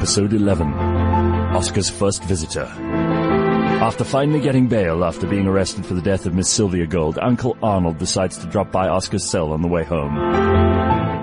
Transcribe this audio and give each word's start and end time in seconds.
Episode 0.00 0.32
11 0.32 0.72
Oscar's 0.72 1.90
First 1.90 2.24
Visitor. 2.24 2.64
After 2.64 4.02
finally 4.02 4.40
getting 4.40 4.66
bail 4.66 5.04
after 5.04 5.26
being 5.26 5.46
arrested 5.46 5.84
for 5.84 5.92
the 5.92 6.00
death 6.00 6.24
of 6.24 6.32
Miss 6.32 6.48
Sylvia 6.48 6.86
Gold, 6.86 7.18
Uncle 7.20 7.54
Arnold 7.62 7.98
decides 7.98 8.38
to 8.38 8.46
drop 8.46 8.72
by 8.72 8.88
Oscar's 8.88 9.22
cell 9.22 9.52
on 9.52 9.60
the 9.60 9.68
way 9.68 9.84
home. 9.84 10.14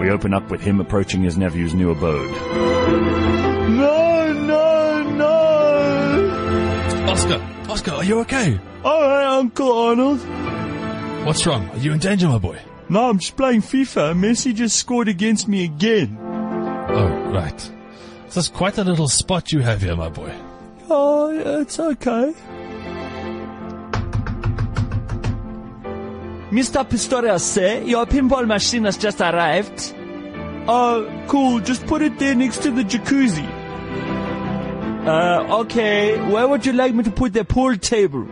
We 0.00 0.08
open 0.08 0.32
up 0.32 0.50
with 0.50 0.62
him 0.62 0.80
approaching 0.80 1.22
his 1.22 1.36
nephew's 1.36 1.74
new 1.74 1.90
abode. 1.90 2.30
No, 3.68 4.32
no, 4.32 5.02
no. 5.02 7.04
Oscar, 7.10 7.42
Oscar, 7.68 7.90
are 7.90 8.04
you 8.04 8.20
okay? 8.20 8.58
Oh, 8.84 8.88
All 8.88 9.02
right, 9.02 9.38
Uncle 9.38 9.70
Arnold. 9.70 10.20
What's 11.26 11.46
wrong? 11.46 11.68
Are 11.68 11.78
you 11.78 11.92
in 11.92 11.98
danger, 11.98 12.26
my 12.26 12.38
boy? 12.38 12.58
No, 12.88 13.10
I'm 13.10 13.18
just 13.18 13.36
playing 13.36 13.60
FIFA. 13.60 14.16
Messi 14.16 14.54
just 14.54 14.76
scored 14.76 15.08
against 15.08 15.46
me 15.46 15.62
again. 15.62 16.16
Oh, 16.18 17.30
right. 17.34 17.70
That's 18.34 18.48
quite 18.48 18.78
a 18.78 18.84
little 18.84 19.08
spot 19.08 19.52
you 19.52 19.60
have 19.60 19.82
here, 19.82 19.94
my 19.94 20.08
boy. 20.08 20.34
Oh, 20.88 21.60
it's 21.60 21.78
okay. 21.78 22.34
Mr. 26.50 26.84
Pistorius, 26.86 27.40
sir, 27.40 27.82
your 27.82 28.04
pinball 28.06 28.46
machine 28.46 28.84
has 28.84 28.96
just 28.96 29.20
arrived. 29.20 29.94
Oh, 30.68 31.24
cool. 31.28 31.60
Just 31.60 31.86
put 31.86 32.02
it 32.02 32.18
there 32.18 32.34
next 32.34 32.62
to 32.62 32.70
the 32.70 32.82
jacuzzi. 32.84 33.46
Uh, 35.06 35.60
okay. 35.60 36.20
Where 36.30 36.46
would 36.46 36.64
you 36.64 36.72
like 36.72 36.94
me 36.94 37.02
to 37.04 37.10
put 37.10 37.32
the 37.32 37.44
pool 37.44 37.76
table? 37.76 38.26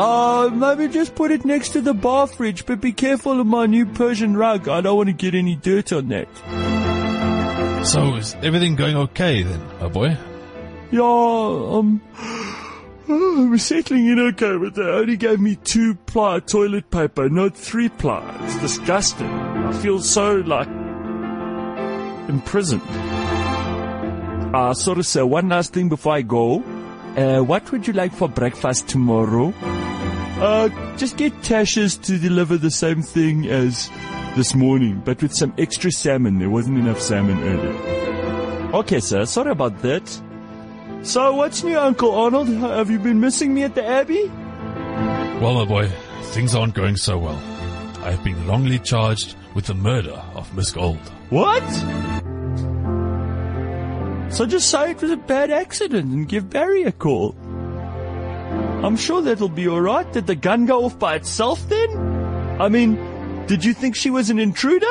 Uh, 0.00 0.50
maybe 0.52 0.86
just 0.92 1.14
put 1.14 1.30
it 1.30 1.44
next 1.44 1.70
to 1.70 1.80
the 1.80 1.94
bar 1.94 2.26
fridge, 2.26 2.66
but 2.66 2.80
be 2.80 2.92
careful 2.92 3.40
of 3.40 3.46
my 3.46 3.66
new 3.66 3.86
Persian 3.86 4.36
rug. 4.36 4.68
I 4.68 4.80
don't 4.80 4.96
want 4.96 5.08
to 5.08 5.12
get 5.12 5.34
any 5.34 5.56
dirt 5.56 5.92
on 5.92 6.08
that. 6.08 6.28
So, 7.88 8.16
is 8.16 8.36
everything 8.42 8.76
going 8.76 8.96
okay 8.96 9.42
then, 9.42 9.66
my 9.80 9.88
boy? 9.88 10.14
Yeah, 10.90 11.00
um, 11.02 12.02
I'm 13.08 13.56
settling 13.56 14.08
in 14.08 14.18
okay, 14.18 14.58
but 14.58 14.74
they 14.74 14.82
only 14.82 15.16
gave 15.16 15.40
me 15.40 15.56
two 15.56 15.94
ply 15.94 16.40
toilet 16.40 16.90
paper, 16.90 17.30
not 17.30 17.56
three 17.56 17.88
ply. 17.88 18.40
It's 18.42 18.58
disgusting. 18.58 19.26
I 19.30 19.72
feel 19.72 20.00
so, 20.00 20.34
like, 20.34 20.68
imprisoned. 22.28 22.82
Uh, 24.54 24.74
sort 24.74 24.98
of, 24.98 25.06
sir, 25.06 25.24
one 25.24 25.48
last 25.48 25.72
thing 25.72 25.88
before 25.88 26.12
I 26.12 26.20
go. 26.20 26.62
Uh, 27.16 27.40
what 27.40 27.72
would 27.72 27.86
you 27.86 27.94
like 27.94 28.12
for 28.12 28.28
breakfast 28.28 28.86
tomorrow? 28.88 29.54
Uh, 30.40 30.68
just 30.98 31.16
get 31.16 31.32
Tasha's 31.40 31.96
to 31.96 32.18
deliver 32.18 32.58
the 32.58 32.70
same 32.70 33.00
thing 33.00 33.46
as 33.46 33.88
this 34.38 34.54
morning, 34.54 35.02
but 35.04 35.20
with 35.20 35.34
some 35.34 35.52
extra 35.58 35.90
salmon. 35.90 36.38
There 36.38 36.48
wasn't 36.48 36.78
enough 36.78 37.00
salmon 37.00 37.42
earlier. 37.42 38.72
Okay, 38.72 39.00
sir. 39.00 39.24
Sorry 39.24 39.50
about 39.50 39.82
that. 39.82 40.08
So, 41.02 41.34
what's 41.34 41.64
new, 41.64 41.76
Uncle 41.76 42.14
Arnold? 42.14 42.46
Have 42.46 42.88
you 42.88 43.00
been 43.00 43.18
missing 43.18 43.52
me 43.52 43.64
at 43.64 43.74
the 43.74 43.84
Abbey? 43.84 44.28
Well, 45.40 45.54
my 45.54 45.64
boy, 45.64 45.88
things 46.30 46.54
aren't 46.54 46.74
going 46.74 46.96
so 46.96 47.18
well. 47.18 47.42
I've 48.04 48.22
been 48.22 48.46
wrongly 48.46 48.78
charged 48.78 49.34
with 49.54 49.66
the 49.66 49.74
murder 49.74 50.22
of 50.34 50.54
Miss 50.54 50.70
Gold. 50.70 50.98
What? 51.30 51.68
So 54.32 54.46
just 54.46 54.70
say 54.70 54.92
it 54.92 55.02
was 55.02 55.10
a 55.10 55.16
bad 55.16 55.50
accident 55.50 56.12
and 56.12 56.28
give 56.28 56.48
Barry 56.48 56.84
a 56.84 56.92
call. 56.92 57.34
I'm 58.84 58.96
sure 58.96 59.20
that'll 59.20 59.48
be 59.48 59.66
alright. 59.66 60.12
Did 60.12 60.28
the 60.28 60.36
gun 60.36 60.66
go 60.66 60.84
off 60.84 60.96
by 60.96 61.16
itself 61.16 61.68
then? 61.68 61.90
I 62.60 62.68
mean, 62.68 62.96
did 63.48 63.64
you 63.64 63.72
think 63.72 63.96
she 63.96 64.10
was 64.10 64.28
an 64.28 64.38
intruder? 64.38 64.86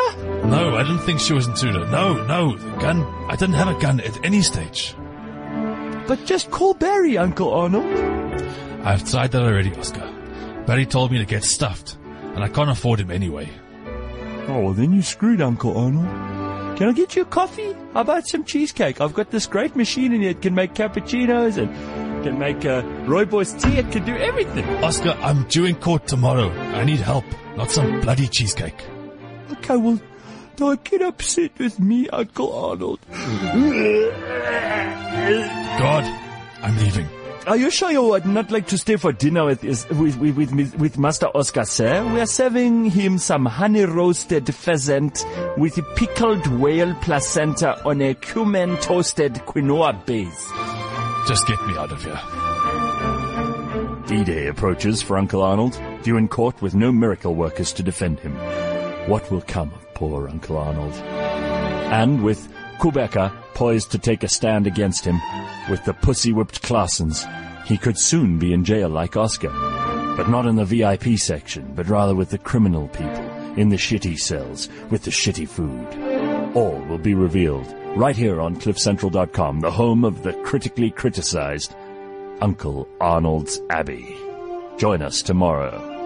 No, 0.46 0.76
I 0.76 0.82
didn't 0.82 1.02
think 1.02 1.20
she 1.20 1.34
was 1.34 1.46
an 1.46 1.54
intruder. 1.54 1.86
No, 1.88 2.26
no, 2.26 2.58
the 2.58 2.76
gun. 2.78 3.04
I 3.30 3.36
didn't 3.36 3.56
have 3.56 3.68
a 3.68 3.80
gun 3.80 4.00
at 4.00 4.26
any 4.26 4.42
stage. 4.42 4.96
But 6.08 6.26
just 6.26 6.50
call 6.50 6.74
Barry, 6.74 7.18
Uncle 7.18 7.54
Arnold. 7.54 7.86
I've 8.84 9.10
tried 9.10 9.32
that 9.32 9.44
already, 9.44 9.74
Oscar. 9.76 10.12
Barry 10.66 10.86
told 10.86 11.12
me 11.12 11.20
to 11.20 11.26
get 11.26 11.44
stuffed, 11.44 11.98
and 12.04 12.44
I 12.44 12.48
can't 12.48 12.70
afford 12.70 13.00
him 13.00 13.12
anyway. 13.12 13.48
Oh, 14.48 14.62
well, 14.62 14.74
then 14.74 14.92
you 14.92 15.04
screwed 15.04 15.42
Uncle 15.42 15.78
Arnold. 15.78 16.78
Can 16.78 16.90
I 16.90 16.94
get 16.94 17.16
you 17.16 17.24
a 17.24 17.26
coffee? 17.26 17.74
How 17.94 18.02
about 18.02 18.28
some 18.28 18.44
cheesecake? 18.44 19.02
I've 19.02 19.14
got 19.14 19.30
this 19.30 19.46
great 19.46 19.76
machine 19.76 20.14
in 20.14 20.22
here. 20.22 20.32
It 20.32 20.42
can 20.42 20.56
make 20.56 20.74
cappuccinos 20.74 21.58
and 21.58 22.07
can 22.24 22.40
make 22.40 22.66
uh, 22.66 22.82
Rooibos 23.06 23.62
tea. 23.62 23.78
It 23.78 23.92
can 23.92 24.06
do 24.06 24.16
everything. 24.16 24.66
Oscar, 24.84 25.18
I'm 25.22 25.44
due 25.46 25.66
in 25.66 25.76
court 25.76 26.08
tomorrow. 26.08 26.50
I 26.52 26.84
need 26.84 27.00
help, 27.00 27.26
not 27.56 27.72
some 27.72 28.02
bloody 28.02 28.28
cheesecake. 28.28 28.82
Okay, 29.52 29.78
well, 29.78 30.00
don't 30.56 30.84
get 30.84 31.02
upset 31.02 31.58
with 31.60 31.80
me, 31.80 32.10
Uncle 32.10 32.52
Arnold. 32.54 33.00
God, 35.80 36.04
I'm 36.64 36.78
leaving. 36.78 37.08
Are 37.48 37.56
you 37.56 37.72
sure 37.72 37.90
you 37.92 38.04
would 38.04 38.26
not 38.26 38.52
like 38.52 38.68
to 38.68 38.78
stay 38.78 38.98
for 38.98 39.14
dinner 39.14 39.46
with 39.46 39.64
with 39.64 40.18
with, 40.18 40.36
with, 40.52 40.76
with 40.76 40.98
Master 40.98 41.28
Oscar, 41.28 41.64
sir? 41.64 42.06
We 42.14 42.20
are 42.20 42.26
serving 42.26 42.90
him 42.92 43.18
some 43.18 43.46
honey 43.46 43.86
roasted 43.86 44.54
pheasant 44.54 45.26
with 45.56 45.80
pickled 45.96 46.46
whale 46.60 46.94
placenta 46.96 47.82
on 47.86 48.02
a 48.02 48.16
cumin 48.16 48.76
toasted 48.80 49.36
quinoa 49.46 50.06
base. 50.06 50.52
Just 51.28 51.46
get 51.46 51.62
me 51.68 51.76
out 51.76 51.92
of 51.92 52.02
here. 52.02 52.20
D-Day 54.08 54.48
approaches 54.48 55.02
for 55.02 55.18
Uncle 55.18 55.42
Arnold, 55.42 55.78
due 56.02 56.16
in 56.16 56.30
court 56.30 56.62
with 56.62 56.74
no 56.74 56.90
miracle 56.90 57.36
workers 57.36 57.74
to 57.74 57.84
defend 57.84 58.22
him. 58.22 58.34
What 59.10 59.30
will 59.30 59.42
come 59.42 59.74
of 59.74 59.94
poor 59.94 60.30
Uncle 60.30 60.56
Arnold? 60.56 60.94
And 60.94 62.24
with 62.24 62.48
Kubeka 62.80 63.34
poised 63.54 63.92
to 63.92 63.98
take 63.98 64.24
a 64.24 64.30
stand 64.30 64.68
against 64.68 65.04
him, 65.04 65.20
with 65.70 65.84
the 65.84 65.94
pussy-whipped 65.94 66.62
Classens, 66.62 67.26
he 67.66 67.78
could 67.78 67.98
soon 67.98 68.40
be 68.40 68.54
in 68.54 68.64
jail 68.64 68.88
like 68.88 69.18
Oscar. 69.18 69.50
But 70.16 70.30
not 70.30 70.46
in 70.46 70.56
the 70.56 70.64
VIP 70.64 71.20
section, 71.20 71.74
but 71.76 71.90
rather 71.90 72.16
with 72.16 72.30
the 72.30 72.38
criminal 72.38 72.88
people, 72.88 73.30
in 73.58 73.68
the 73.68 73.76
shitty 73.76 74.18
cells, 74.18 74.70
with 74.90 75.04
the 75.04 75.12
shitty 75.12 75.50
food. 75.50 76.37
All 76.58 76.82
will 76.90 76.98
be 76.98 77.14
revealed 77.14 77.72
right 77.96 78.16
here 78.16 78.42
on 78.42 78.56
CliffCentral.com, 78.56 79.60
the 79.60 79.70
home 79.70 80.04
of 80.04 80.24
the 80.24 80.34
critically 80.42 80.90
criticized 80.90 81.76
Uncle 82.42 82.88
Arnold's 83.00 83.62
Abbey. 83.70 84.18
Join 84.80 85.04
us 85.04 85.22
tomorrow. 85.22 85.97